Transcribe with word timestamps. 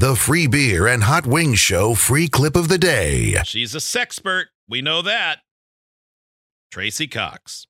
The 0.00 0.16
free 0.16 0.46
beer 0.46 0.86
and 0.86 1.02
hot 1.02 1.26
wings 1.26 1.58
show 1.58 1.94
free 1.94 2.26
clip 2.26 2.56
of 2.56 2.68
the 2.68 2.78
day. 2.78 3.34
She's 3.44 3.74
a 3.74 3.78
sexpert. 3.80 4.44
We 4.66 4.80
know 4.80 5.02
that. 5.02 5.40
Tracey 6.72 7.06
Cox. 7.06 7.52
Is 7.52 7.66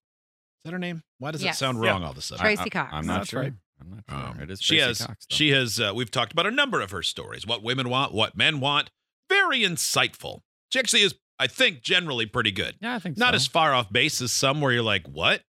that 0.62 0.72
her 0.72 0.78
name? 0.78 1.02
Why 1.18 1.32
does 1.32 1.42
Yes. 1.42 1.56
it 1.56 1.58
sound 1.58 1.82
Yeah. 1.82 1.94
wong 1.94 2.04
all 2.04 2.12
of 2.12 2.18
a 2.18 2.20
sudden? 2.20 2.44
Tracey 2.44 2.60
I- 2.60 2.64
I- 2.66 2.68
Cox. 2.68 2.90
I'm 2.92 3.04
not 3.04 3.18
That's 3.18 3.30
sure. 3.30 3.40
right. 3.40 3.54
I'm 3.80 3.90
not 3.90 4.04
Um, 4.06 4.34
sure. 4.36 4.42
It 4.44 4.50
is 4.52 4.62
she 4.62 4.76
Tracey 4.76 4.86
has 4.86 4.98
Cox, 5.04 5.26
though. 5.28 5.34
she 5.34 5.48
has 5.50 5.80
uh, 5.80 5.90
we've 5.92 6.10
talked 6.12 6.30
about 6.30 6.46
a 6.46 6.52
number 6.52 6.80
of 6.80 6.92
her 6.92 7.02
stories 7.02 7.48
what 7.48 7.64
women 7.64 7.88
want 7.88 8.12
what 8.12 8.36
men 8.36 8.60
want 8.60 8.90
very 9.28 9.60
insightful 9.62 10.42
she 10.72 10.78
actually 10.78 11.00
is 11.02 11.14
i 11.40 11.46
think 11.48 11.82
generally 11.82 12.26
pretty 12.26 12.52
good 12.52 12.76
Yeah, 12.80 12.94
I 12.94 12.98
think 13.00 13.16
not 13.16 13.32
so. 13.32 13.36
as 13.36 13.46
far 13.48 13.72
off 13.74 13.90
base 13.90 14.20
as 14.20 14.30
some 14.32 14.60
where 14.60 14.70
you're 14.70 14.82
like 14.82 15.08
what 15.08 15.42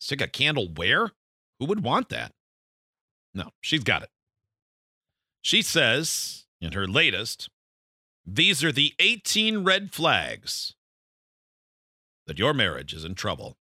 stick 0.00 0.20
a 0.20 0.26
candle 0.28 0.68
where 0.74 1.12
who 1.60 1.66
would 1.66 1.82
want 1.84 2.08
that 2.08 2.34
no 3.34 3.52
she's 3.62 3.84
got 3.84 4.02
it 4.02 4.10
she 5.46 5.62
says 5.62 6.44
in 6.60 6.72
her 6.72 6.88
latest 6.88 7.48
these 8.26 8.64
are 8.64 8.72
the 8.72 8.92
18 8.98 9.62
red 9.62 9.92
flags 9.92 10.74
that 12.26 12.36
your 12.36 12.52
marriage 12.52 12.92
is 12.92 13.04
in 13.04 13.14
trouble 13.14 13.56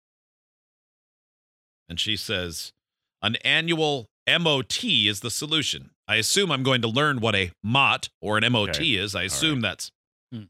and 1.88 1.98
she 1.98 2.16
says 2.16 2.74
an 3.22 3.36
annual 3.36 4.10
MOT 4.28 4.84
is 4.84 5.20
the 5.20 5.30
solution. 5.30 5.90
I 6.06 6.16
assume 6.16 6.52
I'm 6.52 6.62
going 6.62 6.82
to 6.82 6.88
learn 6.88 7.20
what 7.20 7.34
a 7.34 7.50
MOT 7.62 8.10
or 8.20 8.36
an 8.36 8.52
MOT 8.52 8.76
Okay. 8.76 8.84
is. 8.90 9.14
I 9.14 9.22
assume 9.24 9.60
that's 9.60 9.90
hmm. 10.32 10.42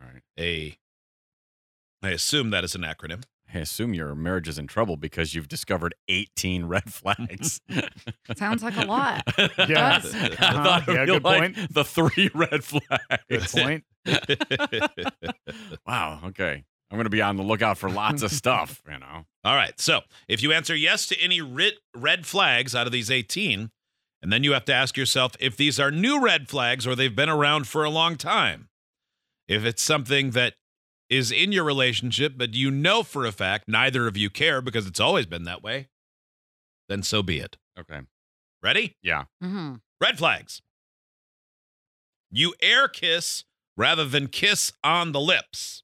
All 0.00 0.06
right. 0.12 0.22
a. 0.38 0.76
I 2.02 2.10
assume 2.10 2.50
that 2.50 2.62
is 2.64 2.74
an 2.74 2.82
acronym. 2.82 3.24
I 3.54 3.58
assume 3.60 3.94
your 3.94 4.14
marriage 4.14 4.48
is 4.48 4.58
in 4.58 4.66
trouble 4.66 4.96
because 4.96 5.34
you've 5.34 5.48
discovered 5.48 5.94
18 6.08 6.64
red 6.66 6.92
flags. 6.92 7.60
Sounds 8.36 8.62
like 8.62 8.76
a 8.76 8.84
lot. 8.84 9.22
Yeah. 9.68 9.96
Uh-huh. 10.02 10.34
I 10.38 10.52
thought 10.52 10.84
Yeah, 10.88 10.94
it'd 11.02 11.08
good 11.08 11.24
like 11.24 11.54
point. 11.54 11.72
the 11.74 11.84
three 11.84 12.30
red 12.34 12.64
flags. 12.64 12.84
Good 13.30 13.42
point. 13.42 13.84
Wow. 15.86 16.20
Okay. 16.26 16.64
I'm 16.90 16.96
going 16.96 17.04
to 17.04 17.10
be 17.10 17.22
on 17.22 17.36
the 17.36 17.42
lookout 17.42 17.78
for 17.78 17.90
lots 17.90 18.22
of 18.22 18.30
stuff, 18.30 18.82
you 18.90 18.98
know. 18.98 19.24
All 19.44 19.54
right. 19.56 19.78
So 19.80 20.00
if 20.28 20.42
you 20.42 20.52
answer 20.52 20.74
yes 20.76 21.06
to 21.08 21.18
any 21.20 21.40
red, 21.40 21.74
red 21.96 22.26
flags 22.26 22.74
out 22.74 22.86
of 22.86 22.92
these 22.92 23.10
18, 23.10 23.70
and 24.22 24.32
then 24.32 24.44
you 24.44 24.52
have 24.52 24.64
to 24.66 24.74
ask 24.74 24.96
yourself 24.96 25.32
if 25.40 25.56
these 25.56 25.80
are 25.80 25.90
new 25.90 26.22
red 26.22 26.48
flags 26.48 26.86
or 26.86 26.94
they've 26.94 27.14
been 27.14 27.28
around 27.28 27.66
for 27.66 27.84
a 27.84 27.90
long 27.90 28.16
time. 28.16 28.68
If 29.48 29.64
it's 29.64 29.82
something 29.82 30.30
that 30.30 30.54
is 31.16 31.30
in 31.30 31.52
your 31.52 31.64
relationship, 31.64 32.34
but 32.36 32.54
you 32.54 32.70
know 32.70 33.02
for 33.02 33.24
a 33.24 33.32
fact 33.32 33.68
neither 33.68 34.06
of 34.08 34.16
you 34.16 34.28
care 34.30 34.60
because 34.60 34.86
it's 34.86 35.00
always 35.00 35.26
been 35.26 35.44
that 35.44 35.62
way, 35.62 35.88
then 36.88 37.02
so 37.02 37.22
be 37.22 37.38
it. 37.38 37.56
Okay. 37.78 38.00
Ready? 38.62 38.96
Yeah. 39.02 39.24
hmm 39.40 39.74
Red 40.00 40.18
flags. 40.18 40.60
You 42.30 42.54
air 42.60 42.88
kiss 42.88 43.44
rather 43.76 44.04
than 44.04 44.26
kiss 44.26 44.72
on 44.82 45.12
the 45.12 45.20
lips. 45.20 45.83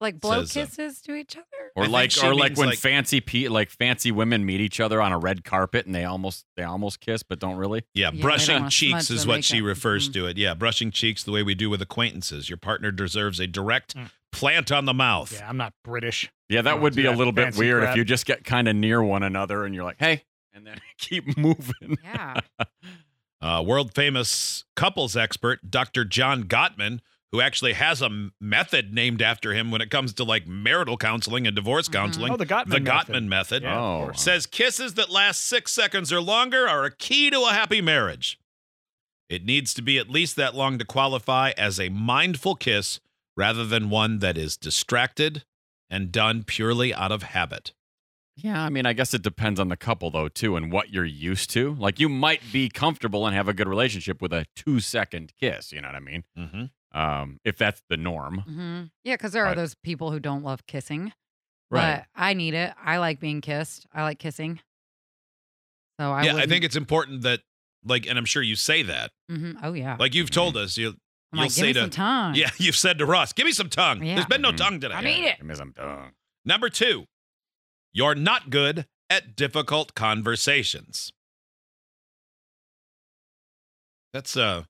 Like 0.00 0.20
blow 0.20 0.44
Says, 0.44 0.56
uh, 0.56 0.60
kisses 0.82 1.00
to 1.02 1.14
each 1.16 1.36
other. 1.36 1.44
Or 1.74 1.84
I 1.84 1.86
like 1.88 2.12
or 2.22 2.32
like 2.34 2.56
when 2.56 2.68
like- 2.68 2.78
fancy 2.78 3.20
pe- 3.20 3.48
like 3.48 3.68
fancy 3.70 4.12
women 4.12 4.44
meet 4.46 4.60
each 4.60 4.78
other 4.78 5.02
on 5.02 5.10
a 5.12 5.18
red 5.18 5.42
carpet 5.44 5.86
and 5.86 5.94
they 5.94 6.04
almost 6.04 6.46
they 6.56 6.62
almost 6.62 7.00
kiss 7.00 7.22
but 7.24 7.38
don't 7.40 7.56
really. 7.56 7.82
Yeah, 7.94 8.10
Yeah, 8.12 8.22
brushing 8.22 8.68
cheeks 8.68 9.10
is 9.10 9.22
the 9.24 9.28
what 9.28 9.44
she 9.44 9.54
makeup. 9.56 9.66
refers 9.68 10.08
Mhm. 10.08 10.12
to 10.14 10.26
it. 10.26 10.36
Yeah, 10.38 10.54
brushing 10.54 10.90
cheeks 10.92 11.24
the 11.24 11.32
way 11.32 11.42
we 11.42 11.54
do 11.56 11.68
with 11.68 11.82
acquaintances. 11.82 12.48
Your 12.48 12.58
partner 12.58 12.92
deserves 12.92 13.40
a 13.40 13.46
direct 13.48 13.96
Mm. 13.96 14.10
plant 14.30 14.70
on 14.70 14.84
the 14.84 14.94
mouth. 14.94 15.32
Yeah, 15.32 15.48
I'm 15.48 15.56
not 15.56 15.74
British. 15.82 16.30
Yeah, 16.48 16.62
that 16.62 16.80
would 16.80 16.94
do 16.94 17.02
be 17.02 17.06
a 17.08 17.12
little 17.12 17.32
bit 17.32 17.56
weird 17.56 17.82
crap. 17.82 17.90
if 17.92 17.96
you 17.96 18.04
just 18.04 18.24
get 18.24 18.44
kind 18.44 18.68
of 18.68 18.76
near 18.76 19.02
one 19.02 19.22
another 19.24 19.64
and 19.64 19.74
you're 19.74 19.84
like, 19.84 19.98
"Hey," 19.98 20.24
and 20.54 20.64
then 20.66 20.78
keep 20.98 21.36
moving. 21.36 21.98
Yeah. 22.04 22.40
Uh, 23.40 23.62
world 23.64 23.94
famous 23.94 24.64
couples 24.74 25.16
expert 25.16 25.70
Dr. 25.70 26.04
John 26.04 26.42
Gottman, 26.44 26.98
who 27.32 27.40
actually 27.40 27.74
has 27.74 28.00
a 28.00 28.30
method 28.40 28.94
named 28.94 29.20
after 29.20 29.52
him 29.52 29.70
when 29.70 29.80
it 29.82 29.90
comes 29.90 30.12
to 30.14 30.24
like 30.24 30.46
marital 30.46 30.96
counseling 30.96 31.46
and 31.46 31.54
divorce 31.54 31.88
Mhm. 31.88 31.92
counseling. 31.92 32.32
Oh, 32.32 32.36
the 32.36 32.46
Gottman 32.46 32.70
the 32.70 32.80
method. 32.80 33.14
Gottman 33.14 33.26
method. 33.26 33.62
Yeah, 33.64 33.78
Oh. 33.78 34.04
course. 34.04 34.22
says 34.22 34.46
kisses 34.46 34.94
that 34.94 35.10
last 35.10 35.44
six 35.44 35.72
seconds 35.72 36.12
or 36.12 36.20
longer 36.20 36.66
are 36.68 36.84
a 36.84 36.90
key 36.90 37.30
to 37.30 37.40
a 37.42 37.50
happy 37.52 37.80
marriage. 37.80 38.38
It 39.28 39.44
needs 39.44 39.74
to 39.74 39.82
be 39.82 39.98
at 39.98 40.08
least 40.08 40.36
that 40.36 40.54
long 40.54 40.78
to 40.78 40.84
qualify 40.86 41.50
as 41.58 41.78
a 41.78 41.90
mindful 41.90 42.54
kiss 42.54 42.98
rather 43.36 43.66
than 43.66 43.90
one 43.90 44.20
that 44.20 44.38
is 44.38 44.56
distracted 44.56 45.44
and 45.90 46.10
done 46.10 46.44
purely 46.44 46.94
out 46.94 47.12
of 47.12 47.22
habit. 47.24 47.72
Yeah, 48.36 48.62
I 48.64 48.68
mean, 48.70 48.86
I 48.86 48.92
guess 48.94 49.12
it 49.14 49.22
depends 49.22 49.58
on 49.60 49.68
the 49.68 49.76
couple 49.76 50.10
though 50.10 50.28
too, 50.28 50.56
and 50.56 50.72
what 50.72 50.90
you're 50.90 51.04
used 51.04 51.50
to. 51.50 51.74
Like, 51.74 51.98
you 52.00 52.08
might 52.08 52.40
be 52.52 52.68
comfortable 52.70 53.26
and 53.26 53.34
have 53.36 53.48
a 53.48 53.52
good 53.52 53.68
relationship 53.68 54.22
with 54.22 54.32
a 54.32 54.46
two 54.56 54.80
second 54.80 55.32
kiss. 55.38 55.72
You 55.72 55.80
know 55.82 55.88
what 55.88 55.96
I 55.96 56.00
mean? 56.00 56.24
Mm-hmm. 56.38 56.64
Um, 56.98 57.38
if 57.44 57.56
that's 57.56 57.80
the 57.88 57.96
norm. 57.96 58.38
hmm 58.40 58.82
Yeah, 59.04 59.14
because 59.14 59.32
there 59.32 59.44
are 59.44 59.48
Right. 59.48 59.56
those 59.56 59.74
people 59.84 60.10
who 60.10 60.18
don't 60.18 60.42
love 60.42 60.66
kissing. 60.66 61.12
Right. 61.70 61.98
But 61.98 62.06
I 62.20 62.34
need 62.34 62.54
it. 62.54 62.72
I 62.82 62.96
like 62.98 63.20
being 63.20 63.40
kissed. 63.40 63.86
I 63.92 64.02
like 64.02 64.18
kissing. 64.18 64.60
So 66.00 66.10
I 66.12 66.24
yeah, 66.24 66.36
I 66.36 66.46
think 66.46 66.64
it's 66.64 66.76
important 66.76 67.22
that, 67.22 67.40
like, 67.84 68.06
and 68.06 68.18
I'm 68.18 68.24
sure 68.24 68.42
you 68.42 68.56
say 68.56 68.82
that. 68.84 69.10
Mhm. 69.30 69.58
Oh 69.62 69.74
yeah. 69.74 69.96
Like 69.98 70.14
you've 70.14 70.30
told 70.30 70.56
us, 70.56 70.76
you, 70.76 70.88
I'm 70.88 70.94
you'll 71.34 71.40
like, 71.42 71.48
give 71.50 71.52
say 71.52 71.66
me 71.68 71.72
to, 71.74 71.80
some 71.82 71.90
time. 71.90 72.34
yeah, 72.34 72.50
you've 72.58 72.74
said 72.76 72.98
to 72.98 73.06
Ross, 73.06 73.32
give 73.32 73.46
me 73.46 73.52
some 73.52 73.68
tongue. 73.68 74.02
Yeah. 74.02 74.14
There's 74.16 74.26
been 74.26 74.42
no 74.42 74.52
Mhm. 74.52 74.56
tongue 74.56 74.80
today. 74.80 74.94
I 74.94 75.00
need 75.02 75.24
it. 75.24 75.36
Give 75.38 75.46
me 75.46 75.54
some 75.54 75.72
tongue. 75.74 76.12
Number 76.44 76.68
two, 76.68 77.04
you're 77.92 78.14
not 78.14 78.50
good 78.50 78.86
at 79.10 79.36
difficult 79.36 79.94
conversations. 79.94 81.12
That's 84.12 84.36
uh 84.36 84.64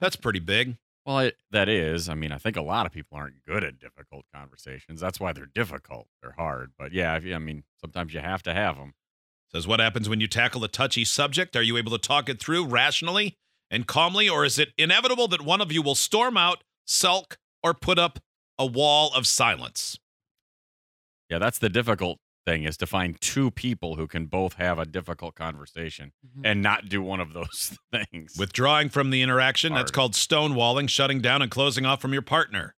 that's 0.00 0.16
pretty 0.16 0.40
big. 0.40 0.76
Well, 1.06 1.20
it, 1.20 1.36
that 1.52 1.68
is. 1.68 2.08
I 2.08 2.14
mean, 2.14 2.32
I 2.32 2.38
think 2.38 2.56
a 2.56 2.62
lot 2.62 2.84
of 2.84 2.90
people 2.90 3.16
aren't 3.16 3.44
good 3.46 3.62
at 3.62 3.78
difficult 3.78 4.24
conversations. 4.34 5.00
That's 5.00 5.20
why 5.20 5.32
they're 5.32 5.46
difficult. 5.46 6.08
They're 6.20 6.34
hard. 6.36 6.72
But 6.76 6.92
yeah, 6.92 7.12
I 7.12 7.38
mean, 7.38 7.62
sometimes 7.80 8.12
you 8.12 8.18
have 8.18 8.42
to 8.42 8.52
have 8.52 8.76
them. 8.76 8.94
Says 9.52 9.68
what 9.68 9.78
happens 9.78 10.08
when 10.08 10.20
you 10.20 10.26
tackle 10.26 10.64
a 10.64 10.68
touchy 10.68 11.04
subject? 11.04 11.54
Are 11.54 11.62
you 11.62 11.76
able 11.76 11.92
to 11.92 11.98
talk 11.98 12.28
it 12.28 12.40
through 12.40 12.66
rationally 12.66 13.36
and 13.70 13.86
calmly, 13.86 14.28
or 14.28 14.44
is 14.44 14.58
it 14.58 14.70
inevitable 14.76 15.28
that 15.28 15.42
one 15.42 15.60
of 15.60 15.70
you 15.70 15.80
will 15.80 15.94
storm 15.94 16.36
out, 16.36 16.64
sulk, 16.84 17.38
or 17.62 17.72
put 17.72 18.00
up 18.00 18.18
a 18.58 18.66
wall 18.66 19.12
of 19.14 19.28
silence? 19.28 19.98
Yeah, 21.30 21.38
that's 21.38 21.58
the 21.58 21.68
difficult 21.68 22.18
thing 22.46 22.62
is 22.64 22.76
to 22.78 22.86
find 22.86 23.20
two 23.20 23.50
people 23.50 23.96
who 23.96 24.06
can 24.06 24.26
both 24.26 24.54
have 24.54 24.78
a 24.78 24.86
difficult 24.86 25.34
conversation 25.34 26.12
Mhm. 26.24 26.42
and 26.44 26.62
not 26.62 26.88
do 26.88 27.02
one 27.02 27.20
of 27.20 27.32
those 27.34 27.76
things. 27.92 28.36
Withdrawing 28.38 28.88
from 28.88 29.10
the 29.10 29.20
interaction, 29.20 29.74
that's 29.74 29.90
Hard. 29.90 29.92
called 29.94 30.12
stonewalling, 30.14 30.88
shutting 30.88 31.20
down 31.20 31.42
and 31.42 31.50
closing 31.50 31.84
off 31.84 32.00
from 32.00 32.12
your 32.12 32.22
partner. 32.22 32.74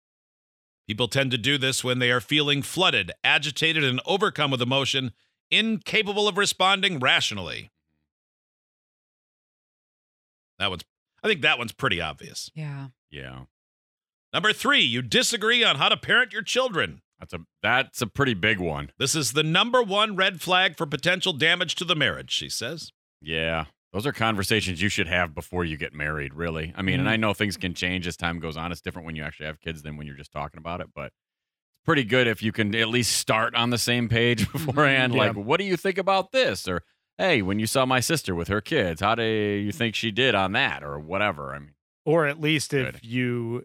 People 0.88 1.06
tend 1.06 1.30
to 1.32 1.38
do 1.38 1.58
this 1.58 1.84
when 1.84 1.98
they 1.98 2.10
are 2.10 2.20
feeling 2.20 2.62
flooded, 2.62 3.12
agitated, 3.22 3.84
and 3.84 4.00
overcome 4.06 4.50
with 4.50 4.62
emotion, 4.62 5.12
incapable 5.50 6.26
of 6.26 6.38
responding 6.38 6.98
rationally. 6.98 7.70
That 10.58 10.70
one's 10.70 10.82
I 11.22 11.28
think 11.28 11.42
that 11.42 11.58
one's 11.58 11.72
pretty 11.72 12.00
obvious. 12.00 12.48
Yeah. 12.54 12.88
yeah, 13.10 13.44
Number 14.32 14.52
3, 14.52 14.80
you 14.80 15.02
disagree 15.02 15.64
on 15.64 15.76
how 15.76 15.88
to 15.88 15.96
parent 15.96 16.32
your 16.32 16.42
children. 16.42 17.02
That's 17.18 17.32
a 17.32 17.38
that's 17.62 18.00
a 18.02 18.06
pretty 18.06 18.34
big 18.34 18.60
one. 18.60 18.90
This 18.98 19.14
is 19.14 19.32
the 19.32 19.42
number 19.42 19.82
one 19.82 20.16
red 20.16 20.40
flag 20.40 20.76
for 20.76 20.86
potential 20.86 21.32
damage 21.32 21.74
to 21.76 21.84
the 21.84 21.96
marriage, 21.96 22.30
she 22.30 22.48
says. 22.48 22.92
Yeah. 23.20 23.66
Those 23.92 24.06
are 24.06 24.12
conversations 24.12 24.82
you 24.82 24.90
should 24.90 25.08
have 25.08 25.34
before 25.34 25.64
you 25.64 25.76
get 25.78 25.94
married, 25.94 26.34
really. 26.34 26.74
I 26.76 26.82
mean, 26.82 27.00
and 27.00 27.08
I 27.08 27.14
mm-hmm. 27.14 27.22
know 27.22 27.34
things 27.34 27.56
can 27.56 27.72
change 27.72 28.06
as 28.06 28.16
time 28.16 28.38
goes 28.38 28.56
on. 28.56 28.70
It's 28.70 28.82
different 28.82 29.06
when 29.06 29.16
you 29.16 29.22
actually 29.22 29.46
have 29.46 29.60
kids 29.60 29.82
than 29.82 29.96
when 29.96 30.06
you're 30.06 30.16
just 30.16 30.30
talking 30.30 30.58
about 30.58 30.80
it, 30.82 30.88
but 30.94 31.06
it's 31.06 31.84
pretty 31.86 32.04
good 32.04 32.26
if 32.26 32.42
you 32.42 32.52
can 32.52 32.74
at 32.74 32.88
least 32.88 33.16
start 33.16 33.54
on 33.54 33.70
the 33.70 33.78
same 33.78 34.08
page 34.08 34.42
mm-hmm. 34.48 34.66
beforehand. 34.66 35.14
Yeah. 35.14 35.20
Like, 35.20 35.36
what 35.36 35.58
do 35.58 35.64
you 35.64 35.76
think 35.76 35.96
about 35.96 36.32
this? 36.32 36.68
Or, 36.68 36.82
hey, 37.16 37.40
when 37.40 37.58
you 37.58 37.66
saw 37.66 37.86
my 37.86 38.00
sister 38.00 38.34
with 38.34 38.48
her 38.48 38.60
kids, 38.60 39.00
how 39.00 39.14
do 39.14 39.24
you 39.24 39.72
think 39.72 39.94
she 39.94 40.10
did 40.10 40.34
on 40.34 40.52
that? 40.52 40.84
Or 40.84 41.00
whatever. 41.00 41.54
I 41.54 41.58
mean, 41.58 41.74
Or 42.04 42.26
at 42.26 42.38
least 42.38 42.74
if 42.74 42.92
Good. 42.92 43.04
you 43.04 43.64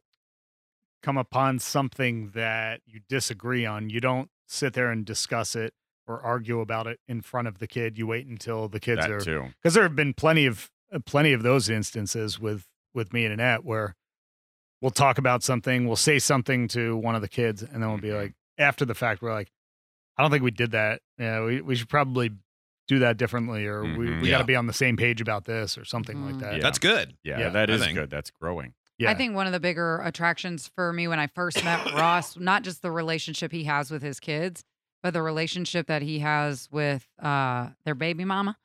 come 1.04 1.18
upon 1.18 1.60
something 1.60 2.30
that 2.34 2.82
you 2.86 3.02
disagree 3.08 3.66
on, 3.66 3.90
you 3.90 4.00
don't 4.00 4.30
sit 4.48 4.74
there 4.74 4.90
and 4.90 5.06
discuss 5.06 5.56
it 5.56 5.74
or 6.08 6.22
argue 6.22 6.60
about 6.62 6.88
it 6.88 7.00
in 7.08 7.22
front 7.22 7.48
of 7.48 7.60
the 7.60 7.68
kid. 7.68 7.98
You 7.98 8.08
wait 8.08 8.26
until 8.26 8.68
the 8.70 8.80
kids 8.80 9.02
that 9.02 9.12
are 9.12 9.52
because 9.62 9.74
there 9.76 9.84
have 9.84 9.96
been 9.96 10.14
plenty 10.14 10.46
of 10.46 10.72
uh, 10.92 11.00
plenty 11.06 11.34
of 11.34 11.44
those 11.44 11.70
instances 11.70 12.40
with 12.40 12.66
with 12.94 13.14
me 13.14 13.26
and 13.26 13.34
Annette 13.34 13.64
where 13.66 13.96
we'll 14.82 14.92
talk 14.92 15.18
about 15.18 15.44
something, 15.44 15.86
we'll 15.88 15.96
say 15.96 16.20
something 16.20 16.68
to 16.70 16.96
one 16.98 17.16
of 17.16 17.22
the 17.22 17.28
kids, 17.30 17.62
and 17.64 17.82
then 17.82 17.90
we'll 17.90 17.98
be 18.02 18.10
Mhm. 18.10 18.22
like, 18.22 18.34
after 18.58 18.86
the 18.86 18.94
fact, 18.94 19.22
we're 19.22 19.34
like, 19.34 19.50
I 20.18 20.22
don't 20.22 20.30
think 20.30 20.44
we 20.44 20.52
did 20.52 20.72
that. 20.72 21.02
Yeah, 21.18 21.44
we 21.46 21.62
we 21.62 21.76
should 21.76 21.90
probably 21.90 22.32
do 22.88 23.00
that 23.00 23.16
differently, 23.18 23.66
or 23.66 23.82
we, 23.84 23.90
Mhm. 23.90 24.22
we 24.22 24.28
got 24.30 24.36
Yeah. 24.36 24.38
to 24.40 24.44
be 24.44 24.56
on 24.58 24.68
the 24.68 24.74
same 24.74 24.98
page 24.98 25.22
about 25.22 25.46
this, 25.46 25.78
or 25.78 25.86
something 25.86 26.26
like 26.26 26.36
Mhm. 26.36 26.40
that. 26.42 26.54
Yeah. 26.58 26.62
That's 26.62 26.80
good. 26.80 27.16
Yeah, 27.24 27.40
Yeah, 27.40 27.50
that 27.50 27.70
I 27.70 27.74
is 27.74 27.82
think. 27.84 27.98
good. 27.98 28.10
That's 28.10 28.30
growing. 28.30 28.74
Yeah. 28.98 29.10
I 29.10 29.16
think 29.16 29.36
one 29.36 29.48
of 29.48 29.54
the 29.54 29.60
bigger 29.60 30.00
attractions 30.04 30.70
for 30.76 30.94
me 30.94 31.08
when 31.08 31.20
I 31.20 31.28
first 31.28 31.64
met 31.64 31.94
Ross, 31.94 32.38
not 32.38 32.64
just 32.64 32.82
the 32.82 32.92
relationship 32.92 33.52
he 33.52 33.64
has 33.64 33.90
with 33.90 34.02
his 34.02 34.20
kids, 34.20 34.64
but 35.02 35.14
the 35.14 35.22
relationship 35.22 35.88
that 35.88 36.02
he 36.02 36.20
has 36.20 36.70
with 36.72 37.08
uh, 37.22 37.70
their 37.86 37.96
baby 37.96 38.26
mama. 38.26 38.58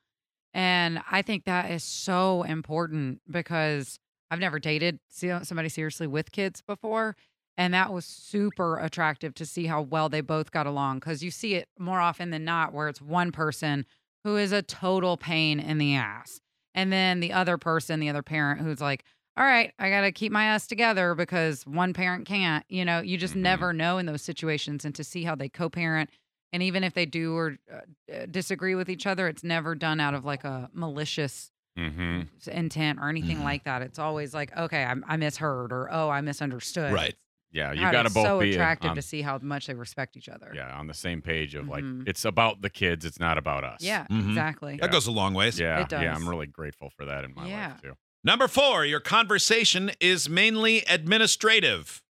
And 0.55 1.01
I 1.11 1.23
think 1.23 1.45
that 1.45 1.71
is 1.71 1.85
so 1.85 2.43
important 2.43 3.21
because 3.31 3.99
I've 4.31 4.41
never 4.41 4.59
dated 4.59 4.99
somebody 5.11 5.69
seriously 5.69 6.07
with 6.07 6.33
kids 6.33 6.63
before. 6.63 7.17
And 7.57 7.75
that 7.75 7.93
was 7.93 8.05
super 8.05 8.79
attractive 8.79 9.35
to 9.35 9.47
see 9.47 9.67
how 9.67 9.83
well 9.83 10.09
they 10.09 10.21
both 10.21 10.53
got 10.53 10.67
along 10.67 11.01
because 11.01 11.25
you 11.25 11.31
see 11.33 11.55
it 11.55 11.69
more 11.79 12.01
often 12.01 12.31
than 12.31 12.45
not 12.45 12.73
where 12.73 12.89
it's 12.89 13.03
one 13.03 13.33
person 13.33 13.85
who 14.23 14.37
is 14.37 14.53
a 14.53 14.63
total 14.63 15.17
pain 15.17 15.59
in 15.59 15.79
the 15.79 15.97
ass. 15.97 16.41
And 16.75 16.93
then 16.93 17.19
the 17.19 17.33
other 17.33 17.59
person, 17.59 17.99
the 17.99 18.11
other 18.11 18.23
parent 18.23 18.61
who's 18.61 18.81
like, 18.81 19.03
all 19.39 19.45
right, 19.45 19.73
I 19.79 19.89
got 19.89 20.01
to 20.03 20.13
keep 20.13 20.33
my 20.33 20.45
ass 20.47 20.67
together 20.67 21.15
because 21.15 21.65
one 21.67 21.93
parent 21.95 22.27
can't. 22.27 22.65
You 22.69 22.85
know, 22.85 23.01
you 23.01 23.17
just 23.17 23.35
Mhm. 23.35 23.41
never 23.43 23.73
know 23.73 23.99
in 23.99 24.07
those 24.07 24.23
situations. 24.23 24.85
And 24.85 24.95
to 24.97 25.05
see 25.05 25.23
how 25.25 25.35
they 25.37 25.49
co 25.49 25.69
parent, 25.71 26.11
and 26.53 26.63
even 26.63 26.83
if 26.83 26.95
they 26.95 27.07
do 27.07 27.35
or 27.37 27.57
uh, 27.73 28.27
disagree 28.31 28.75
with 28.75 28.89
each 28.91 29.07
other, 29.07 29.29
it's 29.29 29.45
never 29.45 29.75
done 29.75 30.01
out 30.01 30.15
of 30.15 30.25
like 30.25 30.45
a 30.45 30.69
malicious 30.73 31.53
Mm-hmm. 31.79 32.23
intent 32.51 32.99
or 32.99 33.09
anything 33.09 33.39
Mhm. 33.39 33.45
like 33.45 33.63
that. 33.63 33.83
It's 33.83 34.01
always 34.01 34.35
like, 34.35 34.57
okay, 34.57 34.85
I, 34.85 34.95
I 35.07 35.17
misheard 35.17 35.73
or 35.73 35.89
oh, 35.93 36.09
I 36.11 36.21
misunderstood. 36.23 36.93
Right. 36.93 37.15
Yeah, 37.53 37.71
you 37.73 37.81
God, 37.83 37.93
got 37.93 38.03
to 38.03 38.07
it's 38.07 38.15
both 38.15 38.25
so 38.27 38.41
be 38.41 38.53
attractive 38.53 38.91
on, 38.91 38.97
to 38.97 39.03
see 39.03 39.23
how 39.23 39.39
much 39.39 39.69
they 39.69 39.75
respect 39.75 40.17
each 40.17 40.29
other. 40.29 40.51
yeah 40.55 40.77
on 40.77 40.89
the 40.89 40.95
same 40.95 41.23
page 41.23 41.55
of 41.55 41.69
like 41.69 41.85
Mhm. 41.85 42.03
it's 42.09 42.25
about 42.25 42.63
the 42.63 42.69
kids. 42.71 43.05
It's 43.05 43.21
not 43.21 43.39
about 43.39 43.63
us. 43.63 43.81
Yeah, 43.81 44.07
Mhm. 44.11 44.29
exactly. 44.31 44.77
That 44.81 44.91
goes 44.91 45.07
a 45.07 45.13
long 45.13 45.35
ways. 45.35 45.61
Yeah, 45.61 45.83
It 45.85 45.93
yeah. 45.93 46.13
I'm 46.15 46.29
really 46.29 46.47
grateful 46.49 46.91
for 46.91 47.05
that 47.05 47.25
in 47.25 47.33
my 47.35 47.47
Yeah. 47.47 47.69
life 47.69 47.83
too. 47.83 47.95
Number 48.25 48.49
four, 48.49 48.85
your 48.85 49.01
conversation 49.01 49.91
is 50.01 50.29
mainly 50.29 50.83
administrative. 50.89 52.03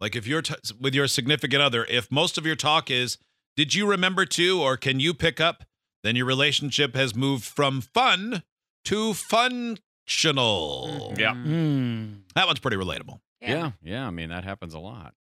Like 0.00 0.14
if 0.16 0.26
you're 0.26 0.42
t- 0.42 0.54
with 0.80 0.94
your 0.94 1.06
significant 1.08 1.62
other, 1.62 1.86
if 1.88 2.10
most 2.12 2.36
of 2.38 2.44
your 2.44 2.56
talk 2.56 2.90
is, 2.90 3.16
did 3.56 3.74
you 3.74 3.88
remember 3.88 4.26
to, 4.26 4.60
or 4.60 4.76
can 4.76 5.00
you 5.00 5.14
pick 5.14 5.40
up, 5.40 5.64
then 6.02 6.16
your 6.16 6.26
relationship 6.26 6.94
has 6.94 7.14
moved 7.14 7.44
from 7.44 7.80
fun 7.80 8.42
to 8.84 9.14
functional. 9.14 11.14
Yeah. 11.16 11.32
Mhm. 11.34 11.46
Mm. 11.46 12.20
That 12.34 12.46
one's 12.46 12.58
pretty 12.60 12.76
relatable. 12.76 13.20
Yeah. 13.40 13.72
yeah, 13.82 14.06
I 14.06 14.10
mean 14.10 14.28
that 14.30 14.44
happens 14.44 14.72
a 14.74 14.78
lot. 14.78 15.14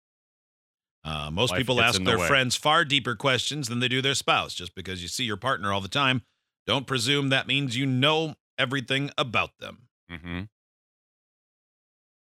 Uh, 1.05 1.31
most 1.31 1.51
Life 1.53 1.59
people 1.61 1.81
ask 1.81 1.99
in 1.99 2.05
the 2.05 2.17
their 2.17 2.27
friends 2.27 2.55
far 2.55 2.85
deeper 2.85 3.15
questions 3.15 3.69
than 3.69 3.81
they 3.81 3.89
do 3.89 4.03
their 4.03 4.15
spouse. 4.15 4.53
Just 4.55 4.75
because 4.75 5.01
you 5.01 5.09
see 5.09 5.25
your 5.25 5.39
partner 5.39 5.73
all 5.73 5.81
the 5.81 5.89
time, 5.89 6.21
don't 6.67 6.87
presume 6.87 7.31
that 7.31 7.47
means 7.47 7.79
you 7.79 7.87
know 7.87 8.35
everything 8.61 9.11
about 9.17 9.59
them. 9.59 9.89
Mm-hmm. 10.13 10.43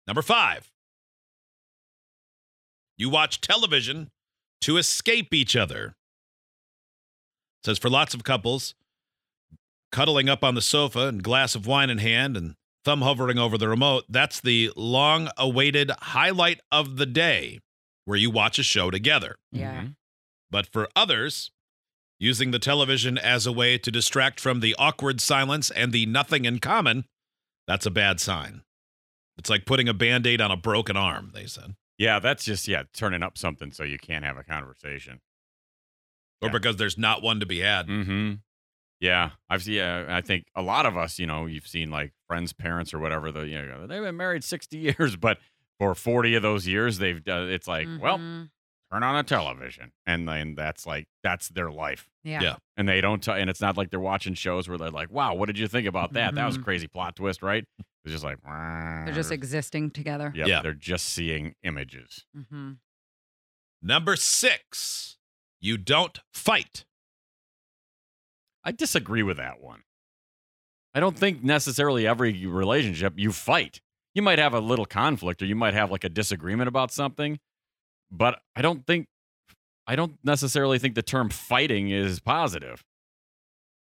Number 0.08 0.22
five, 0.22 0.72
you 2.98 3.10
watch 3.10 3.42
television 3.42 4.10
to 4.62 4.78
escape 4.78 5.34
each 5.34 5.56
other. 5.56 5.96
It 7.62 7.66
says 7.66 7.80
for 7.80 7.90
lots 7.90 8.14
of 8.14 8.24
couples, 8.24 8.76
cuddling 9.92 10.30
up 10.30 10.44
on 10.44 10.56
the 10.56 10.62
sofa 10.62 11.08
and 11.08 11.24
glass 11.24 11.56
of 11.56 11.66
wine 11.68 11.90
in 11.90 11.98
hand 11.98 12.38
and 12.38 12.56
thumb 12.86 13.02
hovering 13.02 13.38
over 13.38 13.58
the 13.58 13.68
remote, 13.68 14.06
that's 14.10 14.40
the 14.40 14.72
long 14.76 15.30
awaited 15.38 15.92
highlight 16.00 16.62
of 16.72 16.98
the 16.98 17.06
day 17.06 17.60
where 18.06 18.18
you 18.18 18.30
watch 18.32 18.58
a 18.60 18.64
show 18.64 18.90
together. 18.90 19.36
Yeah. 19.52 19.82
Mhm. 19.82 19.96
But 20.50 20.68
for 20.68 20.90
others, 20.96 21.52
using 22.20 22.52
the 22.52 22.60
television 22.60 23.18
as 23.18 23.46
a 23.48 23.52
way 23.52 23.78
to 23.78 23.92
distract 23.92 24.40
from 24.40 24.60
the 24.60 24.76
awkward 24.78 25.22
silence 25.22 25.70
and 25.72 25.92
the 25.92 26.06
nothing 26.06 26.46
in 26.46 26.60
common, 26.60 27.06
that's 27.68 27.86
a 27.86 27.92
bad 27.92 28.20
sign. 28.20 28.62
It's 29.38 29.50
like 29.50 29.66
putting 29.66 29.88
a 29.88 29.94
band 29.94 30.28
aid 30.28 30.42
on 30.42 30.52
a 30.52 30.58
broken 30.58 30.98
arm, 30.98 31.32
they 31.34 31.46
said. 31.46 31.76
Yeah, 31.98 32.20
that's 32.20 32.44
just 32.46 32.68
yeah 32.68 32.84
turning 32.94 33.24
up 33.24 33.38
something 33.38 33.72
so 33.72 33.84
you 33.84 33.98
can't 33.98 34.26
have 34.26 34.38
a 34.38 34.44
conversation. 34.44 35.20
Or 36.42 36.48
Yeah. 36.48 36.54
because 36.54 36.78
there's 36.78 36.98
not 36.98 37.22
one 37.22 37.40
to 37.40 37.46
be 37.46 37.60
had. 37.60 37.88
Mm-hmm. 37.88 38.34
Yeah, 39.02 39.32
I've 39.50 39.64
seen. 39.64 39.76
Yeah, 39.76 40.06
I 40.10 40.20
think 40.22 40.48
a 40.56 40.62
lot 40.62 40.86
of 40.86 40.98
us, 40.98 41.20
you 41.20 41.26
know, 41.26 41.46
you've 41.46 41.68
seen 41.68 41.90
like 41.90 42.12
friends' 42.28 42.52
parents 42.52 42.94
or 42.94 43.00
whatever. 43.00 43.32
The 43.32 43.48
you 43.48 43.62
know 43.66 43.88
they've 43.88 44.02
been 44.04 44.18
married 44.18 44.44
sixty 44.44 44.78
years, 45.00 45.16
but 45.16 45.38
for 45.78 45.96
forty 45.96 46.36
of 46.36 46.42
those 46.44 46.68
years, 46.68 46.98
they've 46.98 47.24
done. 47.24 47.50
It's 47.50 47.68
like, 47.68 47.88
well, 48.02 48.18
Mhm. 48.18 48.50
Turn 48.92 49.04
on 49.04 49.16
a 49.16 49.24
television, 49.24 49.92
and 50.06 50.28
then 50.28 50.56
that's 50.56 50.86
like 50.86 51.08
that's 51.24 51.50
their 51.50 51.72
life, 51.72 52.10
yeah. 52.24 52.42
yeah. 52.42 52.56
and 52.78 52.88
they 52.90 53.02
don't. 53.02 53.22
T- 53.24 53.32
and 53.32 53.50
it's 53.50 53.62
not 53.62 53.78
like 53.78 53.90
they're 53.92 54.00
watching 54.00 54.34
shows 54.34 54.68
where 54.68 54.78
they're 54.78 54.90
like, 54.92 55.12
wow, 55.12 55.34
what 55.36 55.46
did 55.48 55.58
you 55.60 55.68
think 55.68 55.88
about 55.88 56.14
that? 56.14 56.36
That 56.36 56.46
was 56.46 56.56
a 56.56 56.60
Mhm. 56.60 56.64
crazy 56.64 56.88
plot 56.88 57.16
twist, 57.16 57.42
right? 57.44 57.66
It's 58.06 58.14
just 58.14 58.24
like 58.24 58.38
They're 58.44 59.14
just 59.14 59.32
existing 59.32 59.92
together. 59.92 60.32
Yep, 60.36 60.48
Yeah. 60.48 60.62
they're 60.62 60.74
just 60.74 61.06
seeing 61.08 61.56
images. 61.64 62.26
mm-hmm. 62.36 62.74
Number 63.82 64.16
six, 64.16 65.18
you 65.62 65.78
don't 65.78 66.20
fight. 66.34 66.86
I 68.64 68.72
disagree 68.72 69.24
with 69.24 69.38
that 69.38 69.62
one. 69.62 69.84
I 70.94 71.00
don't 71.00 71.18
think 71.18 71.44
necessarily 71.44 72.06
every 72.08 72.46
relationship 72.46 73.14
you 73.18 73.32
fight. 73.32 73.82
You 74.14 74.22
might 74.22 74.40
have 74.40 74.54
a 74.54 74.60
little 74.60 74.86
conflict 74.86 75.42
or 75.42 75.46
you 75.46 75.56
might 75.56 75.74
have 75.76 75.92
like 75.92 76.04
a 76.04 76.10
disagreement 76.10 76.68
about 76.68 76.92
something, 76.92 77.40
but 78.12 78.40
I 78.56 78.62
don't 78.62 78.86
think 78.86 79.08
I 79.88 79.96
don't 79.96 80.18
necessarily 80.24 80.78
think 80.80 80.96
the 80.96 81.02
term 81.02 81.30
fighting 81.30 81.90
is 81.90 82.20
positive. 82.20 82.84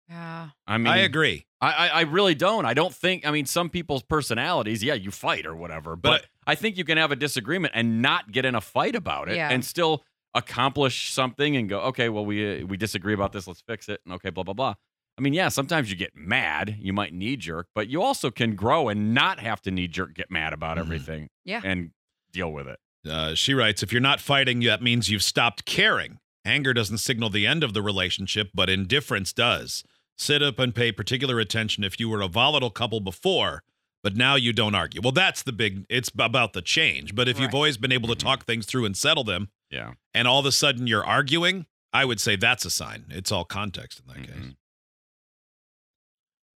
Yeah. 0.09 0.49
I 0.67 0.77
mean, 0.77 0.87
I 0.87 0.97
agree. 0.97 1.45
I, 1.61 1.71
I, 1.71 1.87
I 1.87 2.01
really 2.01 2.35
don't. 2.35 2.65
I 2.65 2.75
don't 2.75 2.93
think. 2.93 3.25
I 3.25 3.31
mean, 3.31 3.45
some 3.47 3.69
people's 3.71 4.03
personalities, 4.03 4.83
yeah, 4.83 4.93
you 4.93 5.09
fight 5.09 5.47
or 5.47 5.55
whatever, 5.55 5.95
but, 5.95 6.21
But 6.21 6.25
I 6.45 6.53
think 6.53 6.77
you 6.77 6.83
can 6.83 6.97
have 6.99 7.11
a 7.11 7.15
disagreement 7.15 7.73
and 7.75 8.03
not 8.03 8.31
get 8.31 8.45
in 8.45 8.53
a 8.53 8.61
fight 8.61 8.95
about 8.95 9.29
it, 9.29 9.35
Yeah. 9.35 9.49
and 9.49 9.65
still 9.65 10.03
accomplish 10.35 11.11
something 11.11 11.55
and 11.55 11.67
go, 11.67 11.79
okay, 11.79 12.09
well, 12.09 12.25
we 12.25 12.61
uh, 12.61 12.65
we 12.67 12.77
disagree 12.77 13.13
about 13.15 13.31
this, 13.31 13.47
let's 13.47 13.61
fix 13.61 13.89
it, 13.89 13.99
and 14.05 14.13
okay, 14.13 14.29
blah 14.29 14.43
blah 14.43 14.53
blah. 14.53 14.75
I 15.17 15.21
mean, 15.21 15.33
yeah, 15.33 15.47
sometimes 15.49 15.89
you 15.89 15.95
get 15.95 16.11
mad, 16.13 16.75
you 16.79 16.93
might 16.93 17.13
knee 17.13 17.37
jerk, 17.37 17.67
but 17.73 17.87
you 17.87 18.01
also 18.03 18.29
can 18.29 18.53
grow 18.55 18.89
and 18.89 19.13
not 19.13 19.39
have 19.39 19.61
to 19.63 19.71
knee 19.71 19.87
jerk, 19.87 20.13
get 20.13 20.29
mad 20.29 20.51
about 20.53 20.77
Mhm. 20.77 20.81
everything, 20.81 21.29
Yeah. 21.45 21.61
and 21.63 21.91
deal 22.31 22.51
with 22.51 22.67
it. 22.67 22.77
Uh, 23.07 23.35
she 23.35 23.53
writes 23.53 23.83
if 23.83 23.91
you're 23.91 24.01
not 24.01 24.19
fighting, 24.19 24.59
that 24.61 24.81
means 24.81 25.09
you've 25.09 25.23
stopped 25.23 25.65
caring. 25.65 26.19
Anger 26.43 26.73
doesn't 26.73 26.99
signal 26.99 27.29
the 27.29 27.47
end 27.47 27.63
of 27.63 27.73
the 27.73 27.81
relationship, 27.81 28.49
but 28.53 28.69
indifference 28.69 29.33
does. 29.33 29.83
Sit 30.17 30.41
up 30.41 30.59
and 30.59 30.73
pay 30.73 30.91
particular 30.91 31.39
attention 31.39 31.83
if 31.83 31.99
you 31.99 32.07
were 32.09 32.21
a 32.21 32.27
volatile 32.27 32.69
couple 32.69 32.99
before, 32.99 33.63
but 34.03 34.15
now 34.15 34.35
you 34.35 34.53
don't 34.53 34.75
argue. 34.75 35.01
Well, 35.01 35.11
that's 35.11 35.43
the 35.43 35.51
big, 35.51 35.85
it's 35.89 36.09
about 36.17 36.53
the 36.53 36.61
change. 36.61 37.15
But 37.15 37.27
if 37.27 37.39
you've 37.39 37.53
always 37.55 37.77
been 37.77 37.91
able 37.91 38.07
to 38.09 38.15
talk 38.15 38.45
things 38.45 38.65
through 38.65 38.85
and 38.85 38.95
settle 38.95 39.23
them, 39.23 39.49
Yeah. 39.71 39.93
and 40.13 40.27
all 40.27 40.39
of 40.39 40.45
a 40.45 40.51
sudden 40.51 40.87
you're 40.87 41.05
arguing, 41.05 41.65
I 41.91 42.05
would 42.05 42.19
say 42.21 42.35
that's 42.35 42.65
a 42.65 42.69
sign. 42.69 43.05
It's 43.09 43.31
all 43.31 43.45
context 43.45 43.99
in 43.99 44.07
that 44.13 44.27
case. 44.27 44.35
Mhm. 44.35 44.55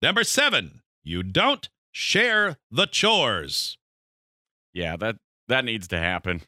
Number 0.02 0.24
seven, 0.24 0.82
you 1.04 1.24
don't 1.24 1.70
share 1.92 2.58
the 2.70 2.86
chores. 2.86 3.78
Yeah, 4.74 4.96
that 4.98 5.18
that 5.48 5.66
needs 5.66 5.88
to 5.90 5.98
happen. 5.98 6.42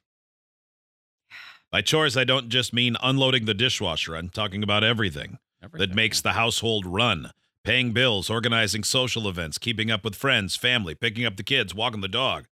By 1.72 1.82
chores, 1.82 2.18
I 2.18 2.24
don't 2.24 2.50
just 2.50 2.74
mean 2.74 2.98
unloading 3.01 3.46
the 3.46 3.53
dishwasher. 3.53 4.15
I'm 4.15 4.29
talking 4.29 4.63
about 4.63 4.84
everything. 4.84 5.38
that 5.74 5.94
makes 5.96 6.22
the 6.22 6.32
household 6.34 6.86
run. 6.86 7.32
Paying 7.63 7.91
bills, 7.91 8.29
organizing 8.29 8.84
social 8.84 9.27
events, 9.27 9.58
keeping 9.58 9.91
up 9.91 10.03
with 10.03 10.15
friends, 10.15 10.56
family, 10.56 10.96
picking 10.96 11.25
up 11.25 11.36
the 11.36 11.44
kids, 11.44 11.75
walking 11.75 12.01
the 12.01 12.08
dog. 12.08 12.48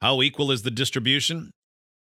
How 0.00 0.22
equal 0.22 0.50
is 0.50 0.62
the 0.62 0.70
distribution? 0.70 1.52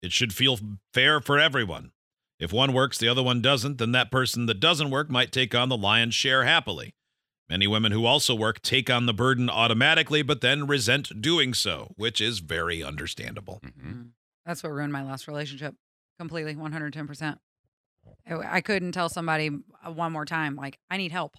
It 0.02 0.12
should 0.12 0.34
feel 0.34 0.58
fair 0.94 1.20
for 1.20 1.38
everyone. 1.38 1.92
If 2.40 2.54
one 2.54 2.74
works, 2.74 2.98
the 2.98 3.10
other 3.10 3.24
one 3.24 3.42
doesn't, 3.42 3.78
then 3.78 3.92
that 3.92 4.12
person 4.12 4.46
that 4.46 4.60
doesn't 4.60 4.92
work 4.92 5.10
might 5.10 5.32
take 5.32 5.54
on 5.54 5.70
the 5.70 5.78
lion's 5.78 6.16
share 6.16 6.44
happily. 6.46 6.94
Many 7.50 7.66
women 7.68 7.92
who 7.94 8.06
also 8.06 8.36
work 8.36 8.62
take 8.62 8.90
on 8.90 9.06
the 9.06 9.14
burden 9.14 9.50
automatically, 9.50 10.22
but 10.22 10.42
then 10.42 10.68
resent 10.68 11.22
doing 11.22 11.54
so, 11.54 11.94
which 11.96 12.20
is 12.20 12.40
very 12.40 12.84
understandable. 12.84 13.62
Mhm. 13.64 13.94
Mm. 13.94 14.10
That's 14.46 14.64
what 14.64 14.72
ruined 14.74 14.92
my 14.94 15.04
last 15.04 15.28
relationship 15.28 15.76
completely, 16.20 16.56
110%. 16.56 17.38
I, 18.30 18.58
I 18.58 18.62
couldn't 18.62 18.92
tell 18.94 19.10
somebody 19.10 19.50
uh, 19.86 19.92
one 19.92 20.12
more 20.12 20.26
time, 20.26 20.56
like, 20.56 20.78
I 20.90 20.98
need 20.98 21.12
help. 21.12 21.36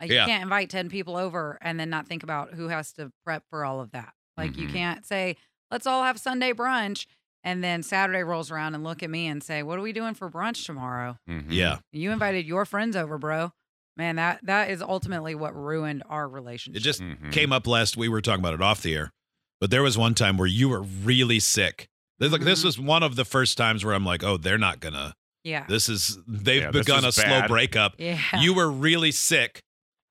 Like, 0.00 0.10
Yeah. 0.10 0.22
you 0.22 0.26
can't 0.28 0.42
invite 0.42 0.70
10 0.70 0.88
people 0.88 1.16
over 1.16 1.58
and 1.60 1.78
then 1.80 1.90
not 1.90 2.06
think 2.06 2.22
about 2.22 2.54
who 2.54 2.68
has 2.68 2.92
to 2.94 3.12
prep 3.24 3.44
for 3.50 3.64
all 3.64 3.80
of 3.80 3.90
that. 3.92 4.12
Like, 4.36 4.56
you 4.56 4.68
Mhm. 4.68 4.72
can't 4.72 5.06
say, 5.06 5.36
let's 5.70 5.86
all 5.86 6.04
have 6.04 6.18
Sunday 6.18 6.52
brunch. 6.52 7.06
And 7.42 7.64
then 7.64 7.82
Saturday 7.82 8.22
rolls 8.22 8.50
around 8.50 8.74
and 8.74 8.84
look 8.84 9.02
at 9.02 9.08
me 9.10 9.26
and 9.26 9.42
say, 9.42 9.62
what 9.62 9.78
are 9.78 9.82
we 9.82 9.92
doing 9.94 10.12
for 10.14 10.30
brunch 10.30 10.64
tomorrow? 10.66 11.18
Mhm. 11.28 11.46
Yeah. 11.48 11.78
You 11.90 12.10
invited 12.12 12.44
your 12.46 12.64
friends 12.66 12.94
over, 12.96 13.16
bro. 13.18 13.52
Man, 13.96 14.16
that 14.16 14.40
that 14.44 14.70
is 14.70 14.80
ultimately 14.82 15.34
what 15.34 15.54
ruined 15.54 16.02
our 16.08 16.28
relationship. 16.28 16.80
It 16.80 16.84
just 16.84 17.00
Mhm. 17.00 17.32
came 17.32 17.52
up 17.52 17.66
last 17.66 17.96
we 17.96 18.08
were 18.08 18.20
talking 18.20 18.40
about 18.40 18.54
it 18.54 18.62
off 18.62 18.82
the 18.82 18.94
air 18.94 19.12
but 19.60 19.70
there 19.70 19.82
was 19.82 19.98
one 19.98 20.14
time 20.14 20.38
where 20.38 20.46
you 20.48 20.68
were 20.70 20.80
really 20.82 21.38
sick 21.38 21.86
This- 22.18 22.32
like 22.32 22.40
this 22.42 22.62
Mhm. 22.62 22.64
was 22.64 22.78
one 22.78 23.02
of 23.02 23.14
the 23.16 23.24
first 23.26 23.58
times 23.58 23.84
where 23.84 23.94
i'm 23.94 24.04
like 24.06 24.22
oh 24.24 24.36
they're 24.38 24.56
not 24.58 24.80
gonna 24.80 25.14
yeah. 25.44 25.66
this 25.68 25.88
is 25.90 26.18
they've 26.26 26.62
Yeah, 26.62 26.70
this 26.70 26.86
begun 26.86 27.04
a 27.04 27.08
is 27.08 27.16
slow 27.16 27.46
breakup 27.46 27.94
yeah. 27.98 28.18
you 28.40 28.54
were 28.54 28.70
really 28.70 29.12
sick 29.12 29.60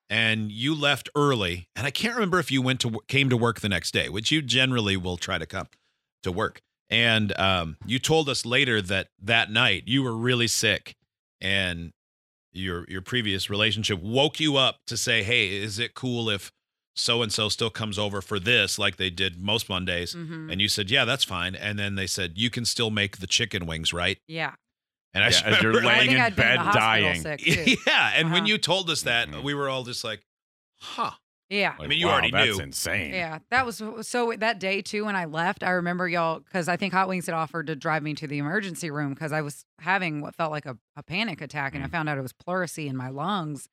and 0.10 0.52
you 0.52 0.76
left 0.76 1.10
early 1.16 1.68
and 1.76 1.88
i 1.88 1.92
can't 1.92 2.14
remember 2.14 2.38
if 2.40 2.52
you 2.52 2.62
went 2.62 2.80
to 2.82 3.00
came 3.08 3.30
to 3.30 3.38
work 3.38 3.60
the 3.62 3.70
next 3.70 3.92
day 3.92 4.08
which 4.10 4.32
you 4.32 4.42
generally 4.44 4.98
will 4.98 5.18
try 5.18 5.38
to 5.40 5.46
come 5.48 5.68
to 6.24 6.32
work 6.32 6.62
and 6.92 7.38
um, 7.40 7.78
you 7.86 7.98
told 8.00 8.28
us 8.30 8.46
later 8.46 8.82
that 8.82 9.08
that 9.22 9.50
night 9.52 9.84
you 9.88 10.02
were 10.04 10.16
really 10.16 10.48
sick 10.48 10.96
and 11.42 11.92
your 12.52 12.86
your 12.90 13.02
previous 13.02 13.50
relationship 13.50 14.00
woke 14.02 14.40
you 14.40 14.58
up 14.58 14.78
to 14.88 14.98
say, 14.98 15.24
"Hey, 15.24 15.56
is 15.56 15.80
it 15.80 15.94
cool 15.94 16.30
if 16.30 16.52
so 16.96 17.22
and 17.22 17.32
so 17.32 17.48
still 17.50 17.70
comes 17.70 17.98
over 18.00 18.22
for 18.22 18.40
this 18.40 18.78
like 18.80 18.98
they 18.98 19.10
did 19.10 19.40
most 19.40 19.70
Mondays?" 19.70 20.16
Mhm. 20.16 20.52
And 20.52 20.60
you 20.62 20.68
said, 20.68 20.90
"Yeah, 20.90 21.06
that's 21.06 21.24
fine." 21.24 21.56
And 21.56 21.78
then 21.80 21.96
they 21.96 22.08
said, 22.08 22.38
"You 22.38 22.50
can 22.50 22.66
still 22.66 22.90
make 22.92 23.18
the 23.18 23.28
chicken 23.28 23.66
wings, 23.66 23.94
right?" 23.94 24.18
Yeah. 24.28 24.56
And 25.14 25.24
I 25.24 25.28
Yeah, 25.28 25.32
just 25.32 25.46
as 25.46 25.58
you're 25.62 25.72
remember, 25.72 25.88
laying 25.90 26.12
in 26.12 26.22
I'd 26.22 26.36
been 26.36 26.48
in 26.52 26.58
bed 26.66 26.74
dying. 26.74 27.22
sick, 27.22 27.40
too. 27.44 27.76
yeah, 27.88 28.12
and 28.16 28.32
when 28.32 28.44
Uh-huh. 28.44 28.48
you 28.50 28.58
told 28.58 28.90
us 28.90 29.02
that, 29.04 29.28
Mhm. 29.30 29.44
we 29.44 29.54
were 29.54 29.70
all 29.70 29.84
just 29.84 30.04
like, 30.04 30.22
"Huh." 30.80 31.12
Yeah. 31.50 31.74
Like, 31.80 31.90
mean, 31.90 31.98
you 32.00 32.06
wow, 32.06 32.14
already 32.14 32.32
that's 32.32 32.46
knew. 32.46 32.52
That's 32.58 32.64
insane. 32.66 33.12
Yeah, 33.14 33.40
that 33.50 33.66
was 33.66 33.82
so 34.02 34.34
that 34.38 34.60
day 34.60 34.82
too. 34.84 35.06
When 35.06 35.16
I 35.16 35.26
left, 35.26 35.64
I 35.64 35.72
remember 35.72 36.08
y'all 36.08 36.40
because 36.40 36.68
I 36.68 36.78
think 36.78 36.94
Hot 36.94 37.08
Wings 37.08 37.26
had 37.26 37.34
offered 37.34 37.68
to 37.68 37.76
drive 37.76 38.04
me 38.04 38.14
to 38.16 38.28
the 38.28 38.38
emergency 38.38 38.92
room 38.92 39.14
because 39.16 39.32
I 39.32 39.42
was 39.42 39.66
having 39.80 40.22
what 40.22 40.36
felt 40.36 40.52
like 40.52 40.66
a, 40.68 40.78
a 40.96 41.02
panic 41.02 41.42
attack, 41.42 41.74
and 41.74 41.84
I 41.84 41.88
Mm. 41.88 41.92
found 41.92 42.10
out 42.10 42.18
it 42.18 42.22
was 42.22 42.34
pleurisy 42.34 42.88
in 42.88 42.96
my 42.96 43.10
lungs. 43.10 43.68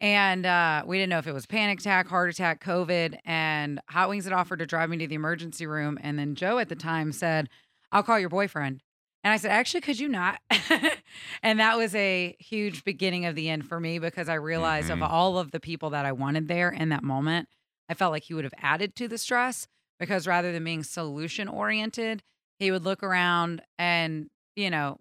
And 0.00 0.46
uh, 0.46 0.84
we 0.86 0.96
didn't 0.96 1.10
know 1.10 1.18
if 1.18 1.26
it 1.26 1.32
was 1.32 1.46
panic 1.46 1.80
attack, 1.80 2.06
heart 2.08 2.30
attack, 2.30 2.62
COVID. 2.62 3.18
And 3.24 3.80
Hot 3.90 4.08
Wings 4.08 4.24
had 4.24 4.32
offered 4.32 4.60
to 4.60 4.66
drive 4.66 4.90
me 4.90 4.96
to 4.98 5.06
the 5.08 5.14
emergency 5.16 5.66
room, 5.66 5.98
and 6.02 6.18
then 6.18 6.34
Joe 6.34 6.58
at 6.58 6.68
the 6.68 6.76
time 6.76 7.12
said, 7.12 7.48
"I'll 7.92 8.02
call 8.02 8.18
your 8.18 8.28
boyfriend." 8.28 8.82
And 9.28 9.34
I 9.34 9.36
said, 9.36 9.50
"Actually, 9.50 9.82
could 9.82 10.00
you 10.00 10.08
not?" 10.08 10.40
and 11.42 11.60
that 11.60 11.76
was 11.76 11.94
a 11.94 12.34
huge 12.38 12.82
beginning 12.82 13.26
of 13.26 13.34
the 13.34 13.50
end 13.50 13.68
for 13.68 13.78
me 13.78 13.98
because 13.98 14.26
I 14.26 14.36
realized 14.36 14.88
Mhm. 14.88 14.94
of 14.94 15.02
all 15.02 15.36
of 15.38 15.50
the 15.50 15.60
people 15.60 15.90
that 15.90 16.06
I 16.06 16.12
wanted 16.12 16.48
there 16.48 16.70
in 16.70 16.88
that 16.88 17.02
moment. 17.04 17.46
I 17.90 17.94
felt 17.94 18.10
like 18.10 18.22
he 18.22 18.32
would 18.32 18.44
have 18.44 18.54
added 18.56 18.94
to 18.96 19.06
the 19.06 19.18
stress 19.18 19.68
because 20.00 20.26
rather 20.26 20.50
than 20.50 20.64
being 20.64 20.82
solution 20.82 21.46
oriented, 21.46 22.22
he 22.58 22.70
would 22.70 22.84
look 22.84 23.02
around 23.02 23.60
and, 23.78 24.30
you 24.56 24.70
know, 24.70 24.98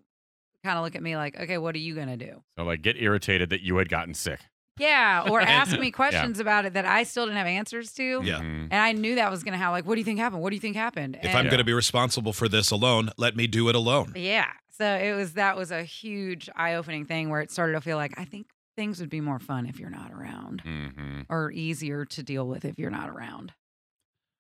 kind 0.62 0.78
of 0.78 0.84
look 0.84 0.98
at 0.98 1.02
me 1.02 1.16
like, 1.16 1.40
okay, 1.40 1.58
what 1.58 1.74
are 1.74 1.80
you 1.80 1.96
going 1.96 2.10
to 2.10 2.18
do? 2.18 2.44
So 2.58 2.66
like 2.66 2.82
get 2.82 2.98
irritated 3.02 3.50
that 3.52 3.62
you 3.62 3.78
had 3.78 3.88
gotten 3.88 4.14
sick. 4.14 4.42
Yeah. 4.78 5.28
Or 5.30 5.40
ask 5.42 5.78
me 5.80 5.92
questions 6.04 6.40
about 6.40 6.66
it 6.66 6.74
that 6.74 6.86
I 6.86 7.04
still 7.04 7.26
didn't 7.26 7.38
have 7.38 7.48
answers 7.48 7.92
to. 7.94 8.22
Yeah. 8.24 8.40
Mhm. 8.40 8.68
And 8.72 8.76
I 8.76 8.92
knew 8.94 9.16
that 9.16 9.32
was 9.32 9.44
going 9.44 9.54
to 9.54 9.58
happen. 9.58 9.72
Like, 9.74 9.86
what 9.86 9.96
do 9.96 10.02
you 10.02 10.06
think 10.06 10.20
happened? 10.20 10.42
What 10.42 10.50
do 10.52 10.56
you 10.56 10.60
think 10.62 10.76
happened? 10.76 11.18
If 11.22 11.32
I'm 11.34 11.42
And- 11.42 11.50
going 11.50 11.58
to 11.60 11.64
be 11.64 11.74
responsible 11.74 12.34
for 12.34 12.48
this 12.50 12.72
alone, 12.72 13.10
let 13.18 13.36
me 13.36 13.48
do 13.48 13.70
it 13.70 13.76
alone. 13.76 14.14
yeah. 14.16 14.48
So 14.78 14.86
it 14.86 15.14
was, 15.16 15.34
that 15.34 15.58
was 15.58 15.72
a 15.72 15.82
huge 15.84 16.50
eye 16.56 16.76
opening 16.76 17.06
thing 17.06 17.30
where 17.30 17.42
it 17.42 17.50
started 17.50 17.74
to 17.74 17.82
feel 17.82 17.98
like, 17.98 18.14
I 18.20 18.26
think 18.26 18.46
things 18.76 19.00
would 19.00 19.10
be 19.10 19.22
more 19.22 19.40
fun 19.40 19.66
if 19.66 19.80
you're 19.80 19.90
not 19.90 20.12
around 20.12 20.62
Mhm. 20.64 21.26
or 21.30 21.52
easier 21.52 22.06
to 22.06 22.22
deal 22.22 22.48
with 22.48 22.64
if 22.64 22.78
you're 22.78 22.92
not 22.92 23.10
around. 23.10 23.54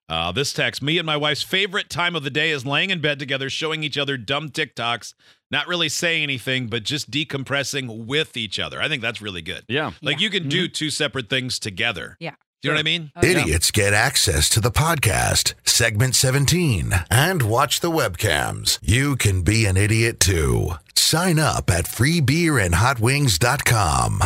Uh, 0.09 0.31
this 0.31 0.53
text 0.53 0.81
me 0.81 0.97
and 0.97 1.05
my 1.05 1.17
wife's 1.17 1.43
favorite 1.43 1.89
time 1.89 2.15
of 2.15 2.23
the 2.23 2.29
day 2.29 2.51
is 2.51 2.65
laying 2.65 2.89
in 2.91 3.01
bed 3.01 3.19
together, 3.19 3.49
showing 3.49 3.83
each 3.83 3.97
other 3.97 4.15
dumb 4.17 4.47
TikToks, 4.49 5.13
not 5.51 5.67
really 5.67 5.89
saying 5.89 6.23
anything, 6.23 6.67
but 6.67 6.83
just 6.83 7.11
decompressing 7.11 8.05
with 8.05 8.37
each 8.37 8.57
other. 8.59 8.81
I 8.81 8.87
think 8.87 9.01
that's 9.01 9.21
really 9.21 9.41
good. 9.41 9.65
Yeah. 9.67 9.91
Like 10.01 10.19
Yeah. 10.19 10.23
you 10.23 10.29
can 10.29 10.47
do 10.47 10.69
two 10.69 10.89
separate 10.89 11.29
things 11.29 11.59
together. 11.59 12.15
Yeah. 12.19 12.35
Do 12.61 12.69
you 12.69 12.71
know 12.71 12.77
what 12.77 12.79
I 12.79 12.83
mean? 12.83 13.11
Oh, 13.15 13.19
yeah. 13.23 13.39
Idiots 13.41 13.69
get 13.69 13.93
access 13.93 14.49
to 14.49 14.59
the 14.59 14.71
podcast, 14.71 15.53
segment 15.63 16.15
17, 16.15 16.91
and 17.11 17.43
watch 17.43 17.81
the 17.81 17.91
webcams. 17.91 18.79
You 18.81 19.15
can 19.15 19.43
be 19.43 19.67
an 19.67 19.77
idiot 19.77 20.19
too. 20.19 20.71
Sign 20.95 21.37
up 21.37 21.69
at 21.69 21.85
freebeerandhotwings.com. 21.85 24.23